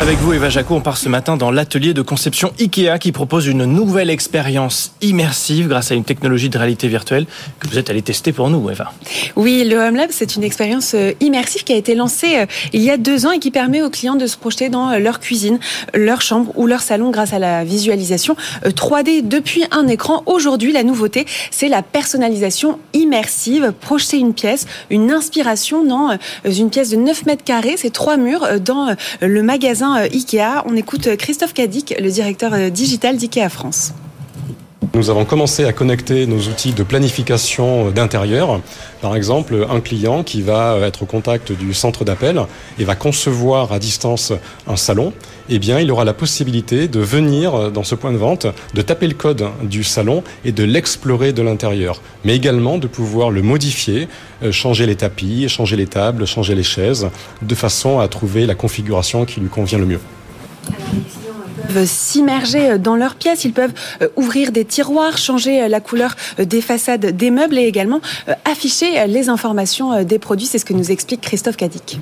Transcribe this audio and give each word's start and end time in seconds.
Avec 0.00 0.16
vous, 0.20 0.32
Eva 0.32 0.48
Jaco, 0.48 0.74
on 0.74 0.80
part 0.80 0.96
ce 0.96 1.10
matin 1.10 1.36
dans 1.36 1.50
l'atelier 1.50 1.92
de 1.92 2.00
conception 2.00 2.54
IKEA 2.58 2.98
qui 2.98 3.12
propose 3.12 3.46
une 3.46 3.66
nouvelle 3.66 4.08
expérience 4.08 4.92
immersive 5.02 5.68
grâce 5.68 5.92
à 5.92 5.94
une 5.94 6.04
technologie 6.04 6.48
de 6.48 6.56
réalité 6.56 6.88
virtuelle 6.88 7.26
que 7.58 7.68
vous 7.68 7.76
êtes 7.76 7.90
allé 7.90 8.00
tester 8.00 8.32
pour 8.32 8.48
nous, 8.48 8.70
Eva. 8.70 8.94
Oui, 9.36 9.62
le 9.62 9.76
Home 9.76 9.96
Lab, 9.96 10.08
c'est 10.10 10.36
une 10.36 10.42
expérience 10.42 10.94
euh, 10.94 11.12
immersive 11.20 11.64
qui 11.64 11.74
a 11.74 11.76
été 11.76 11.94
lancée 11.94 12.38
euh, 12.38 12.46
il 12.72 12.80
y 12.80 12.90
a 12.90 12.96
deux 12.96 13.26
ans 13.26 13.32
et 13.32 13.40
qui 13.40 13.50
permet 13.50 13.82
aux 13.82 13.90
clients 13.90 14.14
de 14.14 14.26
se 14.26 14.38
projeter 14.38 14.70
dans 14.70 14.88
euh, 14.88 14.98
leur 15.00 15.20
cuisine, 15.20 15.60
leur 15.92 16.22
chambre 16.22 16.50
ou 16.56 16.66
leur 16.66 16.80
salon 16.80 17.10
grâce 17.10 17.34
à 17.34 17.38
la 17.38 17.62
visualisation 17.64 18.36
3D 18.64 19.28
depuis 19.28 19.64
un 19.70 19.86
écran. 19.86 20.22
Aujourd'hui, 20.24 20.72
la 20.72 20.82
nouveauté, 20.82 21.26
c'est 21.50 21.68
la 21.68 21.82
personnalisation 21.82 22.78
immersive. 22.94 23.74
Projeter 23.82 24.16
une 24.16 24.32
pièce, 24.32 24.66
une 24.88 25.10
inspiration 25.10 25.84
dans 25.84 26.16
une 26.46 26.70
pièce 26.70 26.88
de 26.88 26.96
9 26.96 27.26
mètres 27.26 27.44
carrés, 27.44 27.74
c'est 27.76 27.92
trois 27.92 28.16
murs 28.16 28.60
dans 28.60 28.96
le 29.20 29.42
magasin 29.42 29.89
euh, 29.96 30.06
IKEA. 30.06 30.62
On 30.66 30.76
écoute 30.76 31.06
euh, 31.06 31.16
Christophe 31.16 31.54
Cadic, 31.54 31.94
le 31.98 32.10
directeur 32.10 32.54
euh, 32.54 32.70
digital 32.70 33.16
d'IKEA 33.16 33.48
France. 33.48 33.92
Nous 34.92 35.08
avons 35.08 35.24
commencé 35.24 35.64
à 35.64 35.72
connecter 35.72 36.26
nos 36.26 36.38
outils 36.48 36.72
de 36.72 36.82
planification 36.82 37.90
d'intérieur. 37.90 38.60
Par 39.00 39.14
exemple, 39.14 39.66
un 39.70 39.80
client 39.80 40.24
qui 40.24 40.42
va 40.42 40.78
être 40.82 41.04
au 41.04 41.06
contact 41.06 41.52
du 41.52 41.74
centre 41.74 42.04
d'appel 42.04 42.42
et 42.76 42.82
va 42.82 42.96
concevoir 42.96 43.72
à 43.72 43.78
distance 43.78 44.32
un 44.66 44.74
salon, 44.74 45.12
eh 45.48 45.60
bien, 45.60 45.78
il 45.78 45.92
aura 45.92 46.04
la 46.04 46.12
possibilité 46.12 46.88
de 46.88 46.98
venir 46.98 47.70
dans 47.70 47.84
ce 47.84 47.94
point 47.94 48.10
de 48.10 48.16
vente, 48.16 48.48
de 48.74 48.82
taper 48.82 49.06
le 49.06 49.14
code 49.14 49.46
du 49.62 49.84
salon 49.84 50.24
et 50.44 50.50
de 50.50 50.64
l'explorer 50.64 51.32
de 51.32 51.42
l'intérieur, 51.42 52.02
mais 52.24 52.34
également 52.34 52.76
de 52.76 52.88
pouvoir 52.88 53.30
le 53.30 53.42
modifier, 53.42 54.08
changer 54.50 54.86
les 54.86 54.96
tapis, 54.96 55.48
changer 55.48 55.76
les 55.76 55.86
tables, 55.86 56.26
changer 56.26 56.56
les 56.56 56.64
chaises, 56.64 57.08
de 57.42 57.54
façon 57.54 58.00
à 58.00 58.08
trouver 58.08 58.44
la 58.44 58.56
configuration 58.56 59.24
qui 59.24 59.38
lui 59.38 59.48
convient 59.48 59.78
le 59.78 59.86
mieux 59.86 60.00
peuvent 61.60 61.86
s'immerger 61.86 62.78
dans 62.78 62.96
leur 62.96 63.14
pièce, 63.14 63.44
ils 63.44 63.52
peuvent 63.52 63.72
euh, 64.02 64.08
ouvrir 64.16 64.52
des 64.52 64.64
tiroirs, 64.64 65.18
changer 65.18 65.62
euh, 65.62 65.68
la 65.68 65.80
couleur 65.80 66.16
euh, 66.38 66.44
des 66.44 66.60
façades 66.60 67.06
des 67.16 67.30
meubles 67.30 67.58
et 67.58 67.64
également 67.64 68.00
afficher 68.44 69.06
les 69.06 69.28
informations 69.28 70.04
des 70.04 70.18
produits. 70.18 70.46
C'est 70.46 70.58
ce 70.58 70.64
que 70.64 70.72
nous 70.72 70.90
explique 70.90 71.20
Christophe 71.20 71.56
Cadic. 71.56 71.98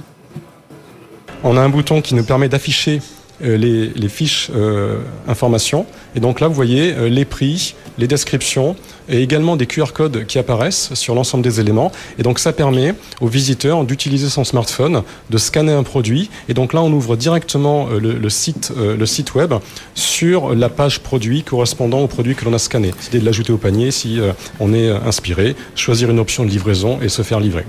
On 1.44 1.56
a 1.56 1.60
un 1.60 1.68
bouton 1.68 2.00
qui 2.00 2.14
nous 2.14 2.24
permet 2.24 2.48
d'afficher 2.48 3.00
euh, 3.44 3.56
les, 3.56 4.08
fiches 4.08 4.50
euh, 4.55 4.98
informations. 5.28 5.86
Et 6.17 6.20
donc 6.20 6.41
là, 6.41 6.48
vous 6.48 6.55
voyez 6.55 6.92
euh, 6.92 7.08
les 7.08 7.25
prix, 7.25 7.75
les 7.97 8.08
descriptions 8.08 8.75
et 9.08 9.22
également 9.22 9.55
des 9.55 9.67
QR 9.67 9.92
codes 9.94 10.27
qui 10.27 10.39
apparaissent 10.39 10.92
sur 10.94 11.14
l'ensemble 11.14 11.44
des 11.44 11.61
éléments. 11.61 11.92
Et 12.19 12.22
donc 12.22 12.41
ça 12.41 12.53
permet 12.53 12.94
aux 13.20 13.28
visiteurs 13.28 13.84
d'utiliser 13.84 14.28
son 14.28 14.42
smartphone, 14.44 15.03
de 15.31 15.39
scanner 15.39 15.72
un 15.72 15.84
produit. 15.84 16.31
Et 16.48 16.55
donc 16.55 16.72
là, 16.72 16.83
on 16.83 16.92
ouvre 16.92 17.16
directement 17.16 17.89
le, 17.91 18.28
site, 18.28 18.72
le 18.77 19.06
site 19.06 19.34
web 19.34 19.55
sur 19.94 20.55
la 20.55 20.69
page 20.69 21.00
produit 21.00 21.42
correspondant 21.42 22.00
au 22.00 22.06
produit 22.09 22.34
que 22.34 22.44
l'on 22.44 22.55
a 22.55 22.59
scanné. 22.59 22.92
C'est 22.98 23.19
de 23.19 23.25
l'ajouter 23.25 23.53
au 23.53 23.59
panier 23.59 23.91
si 23.91 24.20
on 24.61 24.75
est 24.75 24.91
inspiré, 24.91 25.56
choisir 25.75 26.11
une 26.11 26.19
option 26.19 26.44
de 26.44 26.50
livraison 26.50 26.98
et 27.00 27.09
se 27.09 27.22
faire 27.22 27.41
livrer. 27.41 27.64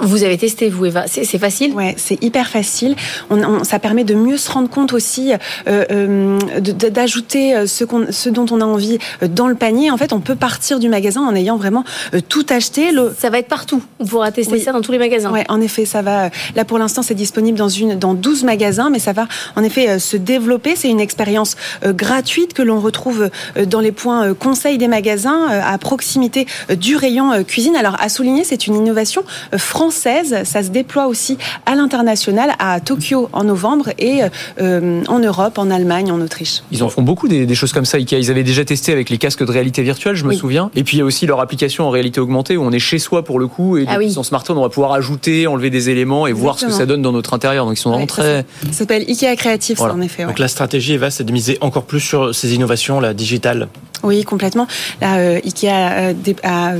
Vous 0.00 0.22
avez 0.24 0.38
testé, 0.38 0.68
vous, 0.68 0.86
Eva. 0.86 1.04
C'est 1.06 1.38
facile 1.38 1.72
Ouais, 1.74 1.94
c'est 1.96 2.22
hyper 2.22 2.48
facile. 2.48 2.94
On, 3.30 3.64
ça 3.64 3.78
permet 3.78 4.04
de 4.04 4.14
mieux 4.14 4.36
se 4.36 4.50
rendre 4.50 4.68
compte 4.68 4.92
aussi, 4.92 5.32
euh, 5.66 5.84
euh 5.90 6.38
d'ajouter 6.60 7.54
euh, 7.54 7.66
ce, 7.66 7.84
ce, 8.10 8.28
dont 8.28 8.46
on 8.50 8.60
a 8.60 8.64
envie 8.64 8.98
dans 9.22 9.48
le 9.48 9.54
panier. 9.54 9.90
En 9.90 9.96
fait, 9.96 10.12
on 10.12 10.20
peut 10.20 10.36
partir 10.36 10.78
du 10.78 10.88
magasin 10.88 11.22
en 11.22 11.34
ayant 11.34 11.56
vraiment 11.56 11.84
tout 12.28 12.46
acheté. 12.50 12.92
Le... 12.92 13.14
Ça 13.18 13.30
va 13.30 13.38
être 13.38 13.48
partout. 13.48 13.82
On 13.98 14.06
pourra 14.06 14.30
tester 14.30 14.58
ça 14.60 14.72
dans 14.72 14.80
tous 14.80 14.92
les 14.92 14.98
magasins. 14.98 15.30
Ouais, 15.30 15.44
en 15.48 15.60
effet, 15.60 15.84
ça 15.84 16.02
va. 16.02 16.30
Là, 16.54 16.64
pour 16.64 16.78
l'instant, 16.78 17.02
c'est 17.02 17.14
disponible 17.14 17.58
dans, 17.58 17.68
une, 17.68 17.98
dans 17.98 18.14
12 18.14 18.44
magasins, 18.44 18.90
mais 18.90 18.98
ça 18.98 19.12
va 19.12 19.26
en 19.56 19.62
effet 19.62 19.98
se 19.98 20.16
développer. 20.16 20.76
C'est 20.76 20.88
une 20.88 21.00
expérience 21.00 21.56
gratuite 21.84 22.54
que 22.54 22.62
l'on 22.62 22.80
retrouve 22.80 23.30
dans 23.66 23.80
les 23.80 23.92
points 23.92 24.34
conseils 24.34 24.78
des 24.78 24.88
magasins 24.88 25.46
à 25.48 25.76
proximité 25.78 26.46
du 26.76 26.96
rayon 26.96 27.42
cuisine. 27.44 27.76
Alors, 27.76 27.96
à 28.00 28.08
souligner, 28.08 28.44
c'est 28.44 28.66
une 28.66 28.76
innovation 28.76 29.24
française 29.56 29.87
ça 29.90 30.62
se 30.62 30.68
déploie 30.68 31.06
aussi 31.06 31.38
à 31.66 31.74
l'international, 31.74 32.54
à 32.58 32.80
Tokyo 32.80 33.28
en 33.32 33.44
novembre 33.44 33.90
et 33.98 34.20
euh, 34.60 35.02
en 35.08 35.18
Europe, 35.18 35.58
en 35.58 35.70
Allemagne, 35.70 36.10
en 36.12 36.20
Autriche. 36.20 36.62
Ils 36.70 36.82
en 36.82 36.88
font 36.88 37.02
beaucoup 37.02 37.28
des, 37.28 37.54
choses 37.54 37.72
comme 37.72 37.84
ça, 37.84 37.98
Ils 37.98 38.30
avaient 38.30 38.44
déjà 38.44 38.64
testé 38.64 38.92
avec 38.92 39.10
les 39.10 39.18
casques 39.18 39.44
de 39.44 39.50
réalité 39.50 39.82
virtuelle, 39.82 40.14
je 40.14 40.24
me 40.24 40.32
souviens. 40.32 40.70
Et 40.74 40.84
puis 40.84 40.96
il 40.96 41.00
y 41.00 41.02
a 41.02 41.04
aussi 41.04 41.26
leur 41.26 41.40
application 41.40 41.86
en 41.86 41.90
réalité 41.90 42.20
augmentée 42.20 42.56
où 42.56 42.62
on 42.62 42.72
est 42.72 42.78
chez 42.78 42.98
soi 42.98 43.24
pour 43.24 43.38
le 43.38 43.46
coup 43.46 43.76
et 43.76 43.86
ah 43.88 43.96
son 44.10 44.22
smartphone, 44.22 44.58
on 44.58 44.62
va 44.62 44.68
pouvoir 44.68 44.92
ajouter, 44.92 45.46
enlever 45.46 45.70
des 45.70 45.90
éléments 45.90 46.26
et 46.26 46.32
voir 46.32 46.58
ce 46.58 46.66
que 46.66 46.72
ça 46.72 46.86
donne 46.86 47.02
dans 47.02 47.12
notre 47.12 47.34
intérieur. 47.34 47.66
Donc 47.66 47.78
ils 47.78 47.80
sont 47.80 47.90
vraiment 47.90 48.06
très. 48.06 48.44
Ça 48.66 48.72
s'appelle 48.72 49.04
Ikea 49.08 49.36
Creative, 49.36 49.80
en 49.80 50.00
effet. 50.00 50.24
Donc 50.24 50.38
la 50.38 50.48
stratégie, 50.48 50.94
Eva, 50.94 51.10
c'est 51.10 51.24
de 51.24 51.32
miser 51.32 51.58
encore 51.60 51.84
plus 51.84 52.00
sur 52.00 52.34
ces 52.34 52.54
innovations, 52.54 53.00
la 53.00 53.14
digitale. 53.14 53.68
Oui, 54.02 54.22
complètement. 54.22 54.66
Euh, 55.02 55.40
Ikea 55.44 55.68
a, 55.68 56.12
a 56.44 56.74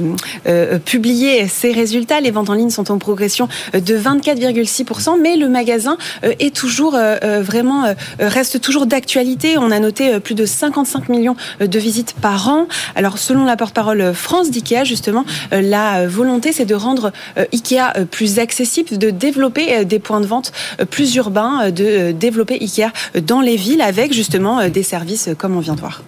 euh, 0.46 0.78
publié 0.78 1.48
ses 1.48 1.72
résultats. 1.72 2.20
Les 2.20 2.30
ventes 2.30 2.50
en 2.50 2.54
ligne 2.54 2.70
sont 2.70 2.92
en 2.92 2.98
progression 2.98 3.48
de 3.72 3.98
24,6%, 3.98 5.20
mais 5.20 5.36
le 5.36 5.48
magasin 5.48 5.96
euh, 6.24 6.32
est 6.38 6.54
toujours 6.54 6.96
vraiment 7.40 7.94
reste 8.18 8.60
toujours 8.60 8.86
d'actualité. 8.86 9.58
On 9.58 9.70
a 9.70 9.78
noté 9.80 10.20
plus 10.20 10.34
de 10.34 10.46
55 10.46 11.08
millions 11.08 11.36
de 11.60 11.78
visites 11.78 12.14
par 12.20 12.48
an. 12.48 12.66
Alors, 12.94 13.18
selon 13.18 13.44
la 13.44 13.56
porte-parole 13.56 14.14
France 14.14 14.50
d'Ikea, 14.50 14.84
justement, 14.84 15.24
la 15.50 16.06
volonté 16.06 16.52
c'est 16.52 16.64
de 16.64 16.74
rendre 16.74 17.12
Ikea 17.52 18.04
plus 18.10 18.38
accessible, 18.38 18.96
de 18.96 19.10
développer 19.10 19.84
des 19.84 19.98
points 19.98 20.20
de 20.20 20.26
vente 20.26 20.52
plus 20.90 21.14
urbains, 21.16 21.70
de 21.70 22.12
développer 22.12 22.58
Ikea 22.60 22.92
dans 23.22 23.40
les 23.40 23.56
villes 23.56 23.82
avec 23.82 24.12
justement 24.12 24.68
des 24.68 24.82
services 24.82 25.30
comme 25.38 25.56
on 25.56 25.60
vient 25.60 25.74
de 25.74 25.80
voir. 25.80 26.02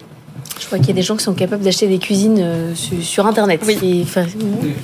Je 0.61 0.67
crois 0.67 0.77
qu'il 0.77 0.89
y 0.89 0.91
a 0.91 0.95
des 0.95 1.01
gens 1.01 1.17
qui 1.17 1.23
sont 1.23 1.33
capables 1.33 1.63
d'acheter 1.63 1.87
des 1.87 1.97
cuisines 1.97 2.37
euh, 2.39 2.75
sur, 2.75 3.25
Internet. 3.25 3.61
Oui. 3.65 3.79
Il 3.81 4.05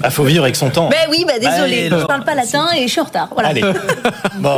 ah, 0.01 0.09
faut 0.09 0.23
vivre 0.23 0.43
avec 0.43 0.55
son 0.55 0.71
temps. 0.71 0.89
Ben 0.89 1.07
oui, 1.11 1.23
bah 1.25 1.37
désolé, 1.39 1.87
je 1.89 1.95
ne 1.95 2.03
parle 2.03 2.23
pas 2.23 2.33
latin 2.33 2.65
et 2.75 2.87
je 2.87 2.91
suis 2.91 2.99
en 2.99 3.03
retard. 3.03 3.29
Voilà. 3.31 3.49
Allez. 3.49 3.61
bon. 3.61 4.49